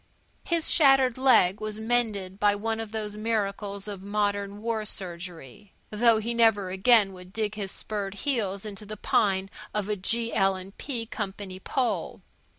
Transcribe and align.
His 0.45 0.67
shattered 0.71 1.15
leg 1.19 1.61
was 1.61 1.79
mended 1.79 2.39
by 2.39 2.55
one 2.55 2.79
of 2.79 2.91
those 2.91 3.17
miracles 3.17 3.87
of 3.87 4.01
modern 4.01 4.59
war 4.59 4.83
surgery, 4.83 5.73
though 5.91 6.17
he 6.17 6.33
never 6.33 6.71
again 6.71 7.13
would 7.13 7.31
dig 7.31 7.53
his 7.53 7.71
spurred 7.71 8.15
heels 8.15 8.65
into 8.65 8.83
the 8.87 8.97
pine 8.97 9.47
of 9.75 9.87
a 9.89 9.95
G.L. 9.95 10.71
& 10.71 10.77
P. 10.79 11.05
Company 11.05 11.59
pole. 11.59 12.23